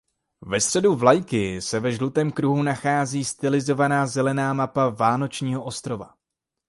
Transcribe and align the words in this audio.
Ve 0.41 0.61
středu 0.61 0.95
vlajky 0.95 1.61
se 1.61 1.79
ve 1.79 1.91
žlutém 1.91 2.31
kruhu 2.31 2.63
nachází 2.63 3.23
stylizovaná 3.25 4.07
zelená 4.07 4.53
mapa 4.53 4.89
Vánočního 4.89 5.63
ostrova. 5.63 6.15